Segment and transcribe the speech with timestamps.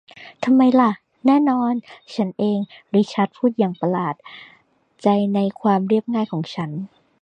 [0.43, 0.91] ทำไมหละ
[1.25, 1.73] แน่นอน
[2.15, 2.59] ฉันเอง
[2.93, 4.15] ริชาร์ดพูดอย่างประหลาด
[5.03, 6.69] ใจในความเรียบง่ายของฉัน